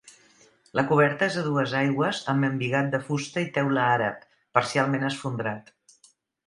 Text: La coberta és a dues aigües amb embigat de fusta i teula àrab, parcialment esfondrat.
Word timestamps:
La 0.79 0.83
coberta 0.91 1.27
és 1.31 1.37
a 1.41 1.43
dues 1.49 1.75
aigües 1.81 2.23
amb 2.33 2.47
embigat 2.49 2.91
de 2.97 3.03
fusta 3.11 3.47
i 3.47 3.51
teula 3.59 3.85
àrab, 3.93 4.27
parcialment 4.59 5.11
esfondrat. 5.13 5.73